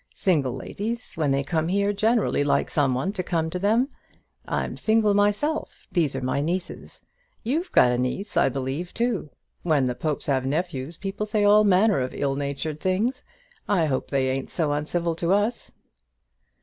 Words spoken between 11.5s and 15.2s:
manner of ill natured things. I hope they ain't so uncivil